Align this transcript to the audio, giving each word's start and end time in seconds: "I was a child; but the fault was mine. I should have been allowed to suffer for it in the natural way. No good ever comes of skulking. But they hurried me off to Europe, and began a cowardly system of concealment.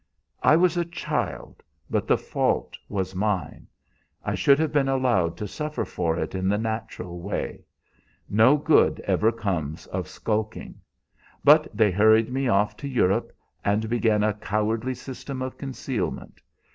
"I 0.41 0.55
was 0.55 0.77
a 0.77 0.83
child; 0.85 1.61
but 1.87 2.07
the 2.07 2.17
fault 2.17 2.75
was 2.89 3.13
mine. 3.13 3.67
I 4.25 4.33
should 4.33 4.57
have 4.57 4.71
been 4.73 4.87
allowed 4.89 5.37
to 5.37 5.47
suffer 5.47 5.85
for 5.85 6.17
it 6.17 6.33
in 6.33 6.47
the 6.49 6.57
natural 6.57 7.19
way. 7.19 7.65
No 8.27 8.57
good 8.57 8.99
ever 9.01 9.31
comes 9.31 9.85
of 9.85 10.07
skulking. 10.07 10.81
But 11.43 11.67
they 11.77 11.91
hurried 11.91 12.33
me 12.33 12.47
off 12.47 12.75
to 12.77 12.87
Europe, 12.87 13.31
and 13.63 13.87
began 13.91 14.23
a 14.23 14.33
cowardly 14.33 14.95
system 14.95 15.39
of 15.43 15.55
concealment. 15.59 16.41